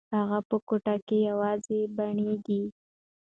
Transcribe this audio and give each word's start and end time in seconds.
هغه 0.17 0.39
په 0.49 0.57
کوټه 0.67 0.95
کې 1.07 1.17
یوازې 1.29 1.79
بڼیږي. 1.95 2.63